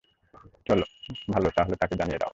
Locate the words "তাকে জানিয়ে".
1.75-2.17